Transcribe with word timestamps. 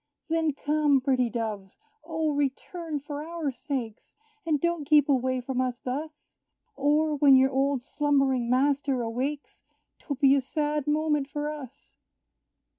Then 0.29 0.53
come, 0.53 0.99
pretty 0.99 1.29
Doves! 1.29 1.77
O, 2.03 2.31
return 2.33 2.99
for 2.99 3.23
our 3.23 3.51
sakes, 3.51 4.13
And 4.47 4.59
don't 4.59 4.83
keep 4.83 5.07
away 5.07 5.41
from 5.41 5.61
us 5.61 5.77
thus; 5.77 6.39
Or, 6.75 7.17
when 7.17 7.35
your 7.35 7.51
old 7.51 7.83
slumbering 7.83 8.49
master 8.49 9.03
awakes, 9.03 9.63
'Twill 9.99 10.15
be 10.19 10.33
a 10.33 10.41
sad 10.41 10.87
moment 10.87 11.27
for 11.27 11.51
us! 11.51 11.97